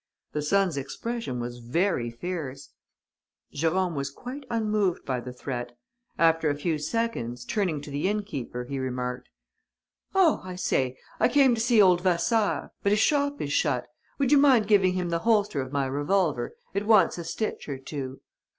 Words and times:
The 0.31 0.41
son's 0.41 0.77
expression 0.77 1.39
was 1.39 1.59
very 1.59 2.09
fierce. 2.09 2.71
"Jérôme 3.53 3.93
was 3.93 4.09
quite 4.09 4.47
unmoved 4.49 5.05
by 5.05 5.19
the 5.19 5.31
threat. 5.31 5.77
After 6.17 6.49
a 6.49 6.55
few 6.55 6.79
seconds, 6.79 7.45
turning 7.45 7.81
to 7.81 7.91
the 7.91 8.09
inn 8.09 8.23
keeper, 8.23 8.63
he 8.63 8.79
remarked: 8.79 9.29
"'Oh, 10.15 10.41
I 10.43 10.55
say! 10.55 10.97
I 11.19 11.27
came 11.27 11.53
to 11.53 11.61
see 11.61 11.79
old 11.79 12.01
Vasseur. 12.01 12.71
But 12.81 12.93
his 12.93 12.99
shop 12.99 13.41
is 13.43 13.53
shut. 13.53 13.85
Would 14.17 14.31
you 14.31 14.39
mind 14.39 14.65
giving 14.67 14.93
him 14.93 15.09
the 15.11 15.19
holster 15.19 15.61
of 15.61 15.71
my 15.71 15.85
revolver? 15.85 16.55
It 16.73 16.87
wants 16.87 17.19
a 17.19 17.23
stitch 17.23 17.69
or 17.69 17.77
two.' 17.77 18.21